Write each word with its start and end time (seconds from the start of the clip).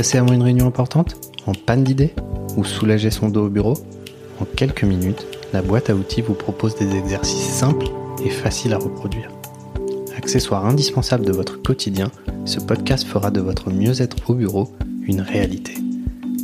Stressé 0.00 0.16
avant 0.16 0.32
une 0.32 0.42
réunion 0.42 0.66
importante 0.66 1.14
En 1.44 1.52
panne 1.52 1.84
d'idées 1.84 2.14
Ou 2.56 2.64
soulager 2.64 3.10
son 3.10 3.28
dos 3.28 3.44
au 3.44 3.48
bureau 3.50 3.74
En 4.40 4.46
quelques 4.46 4.82
minutes, 4.82 5.26
la 5.52 5.60
boîte 5.60 5.90
à 5.90 5.94
outils 5.94 6.22
vous 6.22 6.32
propose 6.32 6.74
des 6.76 6.96
exercices 6.96 7.50
simples 7.50 7.84
et 8.24 8.30
faciles 8.30 8.72
à 8.72 8.78
reproduire. 8.78 9.28
Accessoire 10.16 10.64
indispensable 10.64 11.26
de 11.26 11.32
votre 11.32 11.60
quotidien, 11.60 12.10
ce 12.46 12.60
podcast 12.60 13.06
fera 13.06 13.30
de 13.30 13.42
votre 13.42 13.70
mieux-être 13.70 14.30
au 14.30 14.32
bureau 14.32 14.72
une 15.02 15.20
réalité. 15.20 15.74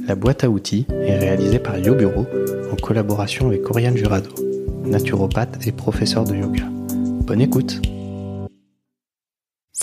La 0.06 0.16
boîte 0.16 0.44
à 0.44 0.50
outils 0.50 0.84
est 0.90 1.16
réalisée 1.16 1.58
par 1.58 1.78
YoBureau 1.78 2.26
en 2.70 2.76
collaboration 2.76 3.46
avec 3.46 3.70
Oriane 3.70 3.96
Jurado, 3.96 4.34
naturopathe 4.84 5.66
et 5.66 5.72
professeur 5.72 6.24
de 6.24 6.36
yoga. 6.36 6.64
Bonne 7.26 7.40
écoute 7.40 7.80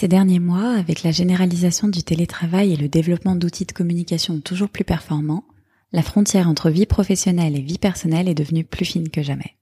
Ces 0.03 0.09
derniers 0.09 0.39
mois, 0.39 0.73
avec 0.73 1.03
la 1.03 1.11
généralisation 1.11 1.87
du 1.87 2.03
télétravail 2.03 2.73
et 2.73 2.75
le 2.75 2.89
développement 2.89 3.37
d'outils 3.37 3.63
de 3.63 3.71
communication 3.71 4.41
toujours 4.41 4.67
plus 4.67 4.83
performants, 4.83 5.45
la 5.93 6.01
frontière 6.01 6.49
entre 6.49 6.69
vie 6.69 6.85
professionnelle 6.85 7.55
et 7.55 7.61
vie 7.61 7.77
personnelle 7.77 8.27
est 8.27 8.33
devenue 8.33 8.65
plus 8.65 8.83
fine 8.83 9.07
que 9.07 9.23
jamais. 9.23 9.55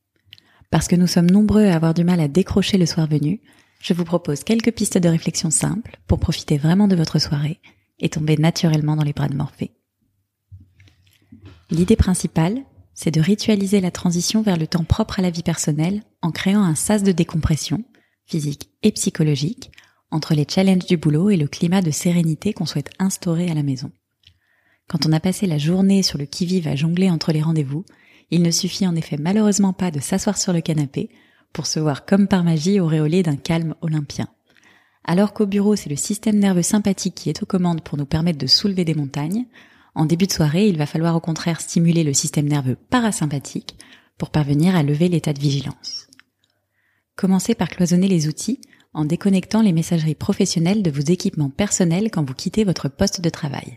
Parce 0.71 0.87
que 0.87 0.95
nous 0.95 1.05
sommes 1.05 1.29
nombreux 1.29 1.65
à 1.65 1.75
avoir 1.75 1.93
du 1.93 2.03
mal 2.03 2.19
à 2.19 2.27
décrocher 2.27 2.79
le 2.79 2.87
soir 2.87 3.05
venu, 3.05 3.39
je 3.81 3.93
vous 3.93 4.03
propose 4.03 4.43
quelques 4.43 4.71
pistes 4.71 4.97
de 4.97 5.09
réflexion 5.09 5.51
simples 5.51 5.99
pour 6.07 6.19
profiter 6.19 6.57
vraiment 6.57 6.87
de 6.87 6.95
votre 6.95 7.19
soirée 7.19 7.59
et 7.99 8.09
tomber 8.09 8.35
naturellement 8.35 8.95
dans 8.95 9.03
les 9.03 9.13
bras 9.13 9.29
de 9.29 9.35
Morphée. 9.35 9.75
L'idée 11.69 11.95
principale, 11.95 12.63
c'est 12.95 13.11
de 13.11 13.21
ritualiser 13.21 13.79
la 13.79 13.91
transition 13.91 14.41
vers 14.41 14.57
le 14.57 14.65
temps 14.65 14.85
propre 14.85 15.19
à 15.19 15.21
la 15.21 15.29
vie 15.29 15.43
personnelle 15.43 16.01
en 16.23 16.31
créant 16.31 16.63
un 16.63 16.73
sas 16.73 17.03
de 17.03 17.11
décompression, 17.11 17.83
physique 18.25 18.71
et 18.81 18.91
psychologique, 18.91 19.69
entre 20.11 20.33
les 20.33 20.45
challenges 20.47 20.85
du 20.85 20.97
boulot 20.97 21.29
et 21.29 21.37
le 21.37 21.47
climat 21.47 21.81
de 21.81 21.91
sérénité 21.91 22.53
qu'on 22.53 22.65
souhaite 22.65 22.91
instaurer 22.99 23.49
à 23.49 23.53
la 23.53 23.63
maison. 23.63 23.91
Quand 24.87 25.05
on 25.05 25.13
a 25.13 25.19
passé 25.19 25.47
la 25.47 25.57
journée 25.57 26.03
sur 26.03 26.17
le 26.17 26.25
qui-vive 26.25 26.67
à 26.67 26.75
jongler 26.75 27.09
entre 27.09 27.31
les 27.31 27.41
rendez-vous, 27.41 27.85
il 28.29 28.41
ne 28.41 28.51
suffit 28.51 28.87
en 28.87 28.95
effet 28.95 29.17
malheureusement 29.17 29.73
pas 29.73 29.91
de 29.91 29.99
s'asseoir 29.99 30.37
sur 30.37 30.53
le 30.53 30.61
canapé 30.61 31.09
pour 31.53 31.65
se 31.65 31.79
voir 31.79 32.05
comme 32.05 32.27
par 32.27 32.43
magie 32.43 32.79
auréolé 32.79 33.23
d'un 33.23 33.35
calme 33.35 33.75
olympien. 33.81 34.27
Alors 35.03 35.33
qu'au 35.33 35.45
bureau, 35.45 35.75
c'est 35.75 35.89
le 35.89 35.95
système 35.95 36.37
nerveux 36.37 36.61
sympathique 36.61 37.15
qui 37.15 37.29
est 37.29 37.41
aux 37.41 37.47
commandes 37.47 37.81
pour 37.81 37.97
nous 37.97 38.05
permettre 38.05 38.37
de 38.37 38.47
soulever 38.47 38.85
des 38.85 38.93
montagnes, 38.93 39.45
en 39.93 40.05
début 40.05 40.27
de 40.27 40.31
soirée, 40.31 40.67
il 40.67 40.77
va 40.77 40.85
falloir 40.85 41.15
au 41.15 41.19
contraire 41.19 41.59
stimuler 41.59 42.03
le 42.03 42.13
système 42.13 42.47
nerveux 42.47 42.77
parasympathique 42.89 43.75
pour 44.17 44.29
parvenir 44.29 44.75
à 44.75 44.83
lever 44.83 45.09
l'état 45.09 45.33
de 45.33 45.39
vigilance. 45.39 46.07
Commencez 47.15 47.55
par 47.55 47.69
cloisonner 47.69 48.07
les 48.07 48.27
outils 48.27 48.61
en 48.93 49.05
déconnectant 49.05 49.61
les 49.61 49.71
messageries 49.71 50.15
professionnelles 50.15 50.83
de 50.83 50.91
vos 50.91 51.01
équipements 51.01 51.49
personnels 51.49 52.11
quand 52.11 52.23
vous 52.23 52.33
quittez 52.33 52.63
votre 52.63 52.89
poste 52.89 53.21
de 53.21 53.29
travail. 53.29 53.75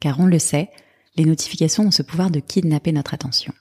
Car 0.00 0.20
on 0.20 0.26
le 0.26 0.38
sait, 0.38 0.70
les 1.16 1.24
notifications 1.24 1.84
ont 1.84 1.90
ce 1.90 2.02
pouvoir 2.02 2.30
de 2.30 2.40
kidnapper 2.40 2.92
notre 2.92 3.14
attention. 3.14 3.52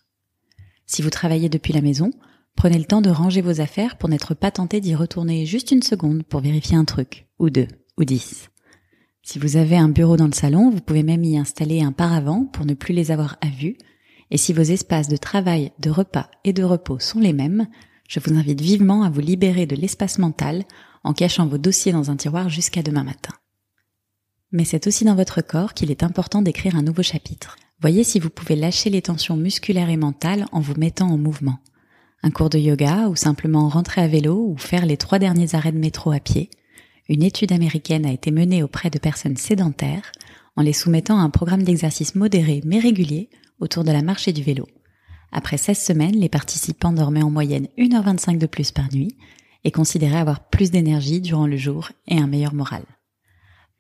Si 0.86 1.02
vous 1.02 1.10
travaillez 1.10 1.50
depuis 1.50 1.74
la 1.74 1.82
maison, 1.82 2.12
prenez 2.56 2.78
le 2.78 2.86
temps 2.86 3.02
de 3.02 3.10
ranger 3.10 3.42
vos 3.42 3.62
affaires 3.62 3.98
pour 3.98 4.10
n'être 4.10 4.34
pas 4.34 4.52
tenté 4.52 4.82
d'y 4.82 4.96
retourner 4.96 5.46
juste 5.46 5.72
une 5.72 5.84
seconde 5.84 6.24
pour 6.24 6.42
vérifier 6.42 6.78
un 6.78 6.86
truc, 6.86 7.28
ou 7.40 7.50
deux, 7.50 7.68
ou 7.98 8.04
dix. 8.04 8.50
Si 9.24 9.40
vous 9.40 9.56
avez 9.56 9.78
un 9.78 9.90
bureau 9.90 10.18
dans 10.18 10.26
le 10.26 10.34
salon, 10.34 10.70
vous 10.70 10.82
pouvez 10.82 11.04
même 11.04 11.24
y 11.24 11.38
installer 11.38 11.82
un 11.82 11.92
paravent 11.92 12.46
pour 12.46 12.66
ne 12.66 12.74
plus 12.74 12.94
les 12.94 13.12
avoir 13.12 13.38
à 13.42 13.48
vue. 13.48 13.78
Et 14.32 14.38
si 14.38 14.52
vos 14.54 14.62
espaces 14.62 15.08
de 15.08 15.18
travail, 15.18 15.72
de 15.80 15.90
repas 15.90 16.30
et 16.44 16.54
de 16.54 16.64
repos 16.64 17.00
sont 17.00 17.20
les 17.20 17.34
mêmes, 17.34 17.68
je 18.08 18.20
vous 18.20 18.34
invite 18.34 18.60
vivement 18.60 19.04
à 19.04 19.10
vous 19.10 19.22
libérer 19.22 19.66
de 19.66 19.76
l'espace 19.76 20.18
mental 20.18 20.64
en 21.04 21.14
cachant 21.14 21.48
vos 21.48 21.58
dossiers 21.58 21.92
dans 21.92 22.12
un 22.12 22.16
tiroir 22.16 22.50
jusqu'à 22.50 22.84
demain 22.84 23.04
matin. 23.04 23.34
Mais 24.52 24.66
c'est 24.66 24.88
aussi 24.88 25.06
dans 25.06 25.16
votre 25.16 25.42
corps 25.42 25.74
qu'il 25.74 25.92
est 25.92 26.04
important 26.04 26.42
d'écrire 26.42 26.76
un 26.76 26.84
nouveau 26.84 27.04
chapitre. 27.04 27.56
Voyez 27.80 28.04
si 28.04 28.20
vous 28.20 28.30
pouvez 28.30 28.56
lâcher 28.56 28.90
les 28.90 29.02
tensions 29.02 29.38
musculaires 29.38 29.90
et 29.90 29.98
mentales 29.98 30.46
en 30.52 30.60
vous 30.60 30.76
mettant 30.76 31.10
en 31.10 31.18
mouvement. 31.18 31.60
Un 32.24 32.32
cours 32.32 32.50
de 32.50 32.60
yoga 32.60 33.08
ou 33.08 33.16
simplement 33.16 33.70
rentrer 33.70 34.02
à 34.02 34.08
vélo 34.08 34.46
ou 34.48 34.58
faire 34.58 34.86
les 34.86 34.98
trois 34.98 35.20
derniers 35.20 35.56
arrêts 35.56 35.72
de 35.72 35.80
métro 35.80 36.12
à 36.12 36.20
pied 36.20 36.50
une 37.12 37.24
étude 37.24 37.52
américaine 37.52 38.06
a 38.06 38.14
été 38.14 38.32
menée 38.32 38.64
auprès 38.64 38.90
de 38.90 38.98
personnes 38.98 39.36
sédentaires 39.36 40.14
en 40.56 40.62
les 40.62 40.72
soumettant 40.72 41.20
à 41.20 41.24
un 41.24 41.30
programme 41.30 41.64
d'exercice 41.64 42.16
modéré 42.16 42.62
mais 42.64 42.80
régulier 42.80 43.30
autour 43.60 43.84
de 43.84 43.92
la 43.92 44.02
marche 44.02 44.30
et 44.30 44.34
du 44.34 44.44
vélo. 44.44 44.66
Après 45.34 45.58
16 45.58 45.78
semaines, 45.78 46.16
les 46.16 46.30
participants 46.30 46.94
dormaient 46.94 47.22
en 47.22 47.30
moyenne 47.30 47.68
1h25 47.78 48.38
de 48.38 48.46
plus 48.46 48.72
par 48.72 48.94
nuit 48.94 49.18
et 49.64 49.72
considéraient 49.72 50.20
avoir 50.20 50.50
plus 50.50 50.72
d'énergie 50.72 51.22
durant 51.22 51.48
le 51.48 51.58
jour 51.58 51.92
et 52.08 52.18
un 52.18 52.28
meilleur 52.28 52.54
moral. 52.54 52.84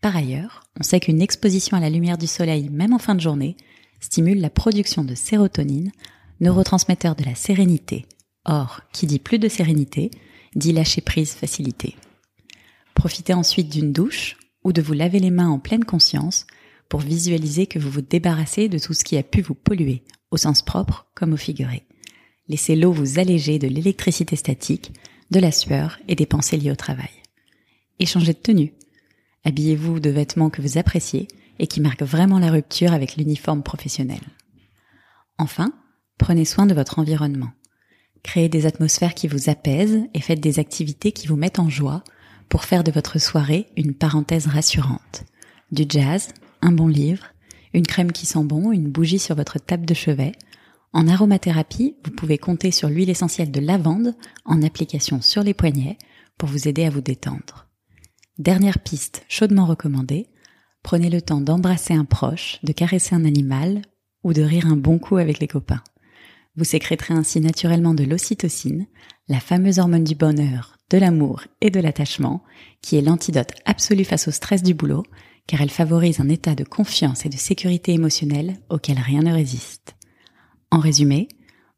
Par 0.01 0.15
ailleurs, 0.15 0.63
on 0.79 0.83
sait 0.83 0.99
qu'une 0.99 1.21
exposition 1.21 1.77
à 1.77 1.79
la 1.79 1.89
lumière 1.89 2.17
du 2.17 2.27
soleil, 2.27 2.69
même 2.69 2.93
en 2.93 2.99
fin 2.99 3.15
de 3.15 3.21
journée, 3.21 3.55
stimule 3.99 4.41
la 4.41 4.49
production 4.49 5.03
de 5.03 5.15
sérotonine, 5.15 5.91
neurotransmetteur 6.39 7.15
de 7.15 7.23
la 7.23 7.35
sérénité. 7.35 8.05
Or, 8.45 8.81
qui 8.91 9.05
dit 9.05 9.19
plus 9.19 9.37
de 9.37 9.47
sérénité, 9.47 10.09
dit 10.55 10.73
lâcher 10.73 11.01
prise 11.01 11.33
facilité. 11.33 11.95
Profitez 12.95 13.33
ensuite 13.33 13.69
d'une 13.69 13.93
douche 13.93 14.37
ou 14.63 14.73
de 14.73 14.81
vous 14.81 14.93
laver 14.93 15.19
les 15.19 15.31
mains 15.31 15.49
en 15.49 15.59
pleine 15.59 15.85
conscience 15.85 16.47
pour 16.89 16.99
visualiser 16.99 17.67
que 17.67 17.79
vous 17.79 17.89
vous 17.89 18.01
débarrassez 18.01 18.67
de 18.67 18.79
tout 18.79 18.93
ce 18.93 19.03
qui 19.03 19.17
a 19.17 19.23
pu 19.23 19.41
vous 19.41 19.55
polluer, 19.55 20.03
au 20.31 20.37
sens 20.37 20.61
propre 20.61 21.05
comme 21.15 21.33
au 21.33 21.37
figuré. 21.37 21.83
Laissez 22.47 22.75
l'eau 22.75 22.91
vous 22.91 23.19
alléger 23.19 23.59
de 23.59 23.67
l'électricité 23.67 24.35
statique, 24.35 24.91
de 25.31 25.39
la 25.39 25.51
sueur 25.51 25.99
et 26.07 26.15
des 26.15 26.25
pensées 26.25 26.57
liées 26.57 26.71
au 26.71 26.75
travail. 26.75 27.09
Échangez 27.99 28.33
de 28.33 28.39
tenue. 28.39 28.73
Habillez-vous 29.43 29.99
de 29.99 30.09
vêtements 30.09 30.49
que 30.49 30.61
vous 30.61 30.77
appréciez 30.77 31.27
et 31.59 31.67
qui 31.67 31.81
marquent 31.81 32.03
vraiment 32.03 32.39
la 32.39 32.51
rupture 32.51 32.93
avec 32.93 33.15
l'uniforme 33.15 33.63
professionnel. 33.63 34.21
Enfin, 35.37 35.73
prenez 36.17 36.45
soin 36.45 36.65
de 36.65 36.73
votre 36.73 36.99
environnement. 36.99 37.51
Créez 38.23 38.49
des 38.49 38.65
atmosphères 38.65 39.15
qui 39.15 39.27
vous 39.27 39.49
apaisent 39.49 40.01
et 40.13 40.21
faites 40.21 40.39
des 40.39 40.59
activités 40.59 41.11
qui 41.11 41.27
vous 41.27 41.35
mettent 41.35 41.59
en 41.59 41.69
joie 41.69 42.03
pour 42.49 42.65
faire 42.65 42.83
de 42.83 42.91
votre 42.91 43.19
soirée 43.19 43.67
une 43.77 43.93
parenthèse 43.93 44.47
rassurante. 44.47 45.23
Du 45.71 45.85
jazz, 45.87 46.29
un 46.61 46.71
bon 46.71 46.87
livre, 46.87 47.27
une 47.73 47.87
crème 47.87 48.11
qui 48.11 48.25
sent 48.25 48.43
bon, 48.43 48.71
une 48.71 48.89
bougie 48.89 49.19
sur 49.19 49.35
votre 49.35 49.57
table 49.57 49.85
de 49.85 49.93
chevet. 49.93 50.33
En 50.93 51.07
aromathérapie, 51.07 51.95
vous 52.03 52.11
pouvez 52.11 52.37
compter 52.37 52.71
sur 52.71 52.89
l'huile 52.89 53.09
essentielle 53.09 53.51
de 53.51 53.61
lavande 53.61 54.15
en 54.43 54.61
application 54.61 55.21
sur 55.21 55.41
les 55.41 55.53
poignets 55.53 55.97
pour 56.37 56.49
vous 56.49 56.67
aider 56.67 56.83
à 56.83 56.89
vous 56.89 57.01
détendre. 57.01 57.67
Dernière 58.37 58.79
piste 58.79 59.23
chaudement 59.29 59.65
recommandée, 59.65 60.27
prenez 60.83 61.09
le 61.09 61.21
temps 61.21 61.39
d'embrasser 61.39 61.93
un 61.93 62.03
proche, 62.03 62.59
de 62.63 62.73
caresser 62.73 63.15
un 63.15 63.23
animal 63.23 63.81
ou 64.23 64.33
de 64.33 64.41
rire 64.41 64.67
un 64.67 64.75
bon 64.75 64.99
coup 64.99 65.17
avec 65.17 65.39
les 65.39 65.47
copains. 65.47 65.83
Vous 66.57 66.65
sécréterez 66.65 67.13
ainsi 67.13 67.39
naturellement 67.39 67.93
de 67.93 68.03
l'ocytocine, 68.03 68.87
la 69.29 69.39
fameuse 69.39 69.79
hormone 69.79 70.03
du 70.03 70.15
bonheur, 70.15 70.75
de 70.89 70.97
l'amour 70.97 71.43
et 71.61 71.69
de 71.69 71.79
l'attachement, 71.79 72.43
qui 72.81 72.97
est 72.97 73.01
l'antidote 73.01 73.53
absolu 73.63 74.03
face 74.03 74.27
au 74.27 74.31
stress 74.31 74.61
du 74.61 74.73
boulot, 74.73 75.03
car 75.47 75.61
elle 75.61 75.69
favorise 75.69 76.19
un 76.19 76.27
état 76.27 76.53
de 76.53 76.65
confiance 76.65 77.25
et 77.25 77.29
de 77.29 77.37
sécurité 77.37 77.93
émotionnelle 77.93 78.57
auquel 78.69 78.99
rien 78.99 79.21
ne 79.21 79.31
résiste. 79.31 79.95
En 80.71 80.79
résumé, 80.79 81.27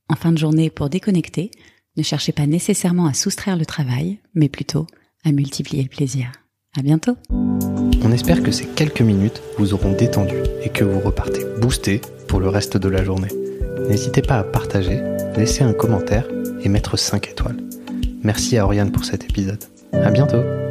en 0.07 0.15
fin 0.15 0.31
de 0.31 0.37
journée 0.37 0.69
pour 0.69 0.89
déconnecter, 0.89 1.49
ne 1.97 2.03
cherchez 2.03 2.31
pas 2.31 2.45
nécessairement 2.45 3.07
à 3.07 3.13
soustraire 3.13 3.57
le 3.57 3.65
travail, 3.65 4.19
mais 4.35 4.49
plutôt 4.49 4.87
à 5.23 5.31
multiplier 5.31 5.83
le 5.83 5.89
plaisir. 5.89 6.31
À 6.77 6.81
bientôt! 6.81 7.15
On 7.29 8.11
espère 8.11 8.43
que 8.43 8.51
ces 8.51 8.65
quelques 8.65 9.01
minutes 9.01 9.41
vous 9.57 9.73
auront 9.73 9.93
détendu 9.93 10.35
et 10.63 10.69
que 10.69 10.83
vous 10.83 10.99
repartez 10.99 11.43
boosté 11.59 12.01
pour 12.27 12.39
le 12.39 12.49
reste 12.49 12.77
de 12.77 12.89
la 12.89 13.03
journée. 13.03 13.29
N'hésitez 13.89 14.21
pas 14.21 14.39
à 14.39 14.43
partager, 14.43 15.01
laisser 15.37 15.63
un 15.63 15.73
commentaire 15.73 16.27
et 16.61 16.69
mettre 16.69 16.97
5 16.97 17.29
étoiles. 17.29 17.57
Merci 18.23 18.57
à 18.57 18.65
Oriane 18.65 18.91
pour 18.91 19.05
cet 19.05 19.23
épisode. 19.23 19.63
À 19.91 20.11
bientôt! 20.11 20.62